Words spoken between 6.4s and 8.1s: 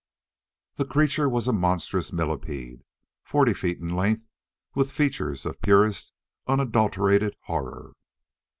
unadulterated horror.